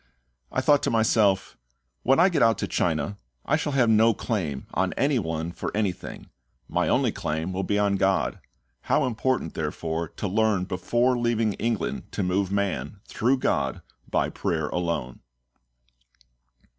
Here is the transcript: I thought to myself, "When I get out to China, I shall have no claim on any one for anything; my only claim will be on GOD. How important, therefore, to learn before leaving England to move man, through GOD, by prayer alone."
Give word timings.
I 0.51 0.61
thought 0.61 0.81
to 0.81 0.89
myself, 0.89 1.55
"When 2.01 2.19
I 2.19 2.29
get 2.29 2.41
out 2.41 2.57
to 2.57 2.67
China, 2.67 3.17
I 3.45 3.55
shall 3.55 3.73
have 3.73 3.87
no 3.87 4.15
claim 4.15 4.65
on 4.73 4.93
any 4.93 5.19
one 5.19 5.51
for 5.51 5.69
anything; 5.77 6.31
my 6.67 6.87
only 6.87 7.11
claim 7.11 7.53
will 7.53 7.61
be 7.61 7.77
on 7.77 7.97
GOD. 7.97 8.39
How 8.89 9.05
important, 9.05 9.53
therefore, 9.53 10.07
to 10.07 10.27
learn 10.27 10.63
before 10.63 11.15
leaving 11.19 11.53
England 11.53 12.11
to 12.13 12.23
move 12.23 12.51
man, 12.51 12.99
through 13.05 13.37
GOD, 13.37 13.83
by 14.09 14.31
prayer 14.31 14.69
alone." 14.69 15.19